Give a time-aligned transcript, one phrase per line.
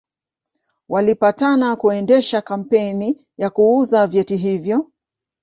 [0.89, 4.91] Walipatana kuendesha kampeni ya kuuza vyeti hivyo